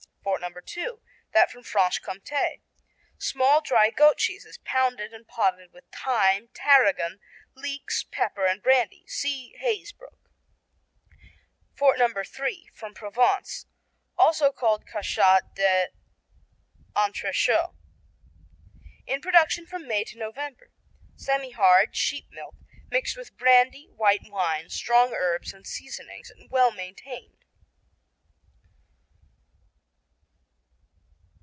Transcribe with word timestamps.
Fort 0.23 0.41
No. 0.41 0.49
II: 0.77 0.99
That 1.33 1.49
from 1.49 1.63
Franche 1.63 1.99
Comté 1.99 2.61
Small 3.17 3.59
dry 3.59 3.89
goat 3.89 4.19
cheeses 4.19 4.59
pounded 4.63 5.13
and 5.15 5.27
potted 5.27 5.71
with 5.73 5.83
thyme, 5.91 6.47
tarragon, 6.53 7.19
leeks, 7.55 8.03
pepper 8.03 8.45
and 8.45 8.61
brandy. 8.61 9.03
(See 9.07 9.55
Hazebrook.) 9.59 10.29
Fort 11.73 11.97
No. 11.97 12.07
III: 12.15 12.69
From 12.71 12.93
Provence, 12.93 13.65
also 14.15 14.51
called 14.51 14.85
Cachat 14.85 15.55
d'Entrechaux. 15.55 17.75
In 19.07 19.21
production 19.21 19.65
from 19.65 19.87
May 19.87 20.03
to 20.03 20.19
November. 20.19 20.69
Semihard, 21.15 21.95
sheep 21.95 22.27
milk, 22.29 22.53
mixed 22.91 23.17
with 23.17 23.35
brandy, 23.37 23.87
white 23.87 24.29
wine, 24.29 24.69
strong 24.69 25.13
herbs 25.15 25.51
and 25.51 25.65
seasonings 25.65 26.29
and 26.29 26.51
well 26.51 26.69
marinated. 26.71 27.31